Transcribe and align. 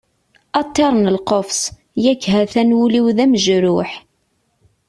A 0.59 0.61
ṭṭir 0.67 0.93
n 0.95 1.11
lqefṣ, 1.17 1.59
yak 2.03 2.21
ha-t-an 2.31 2.75
wul-iw 2.77 3.07
d 3.17 3.17
amejruḥ. 3.23 3.91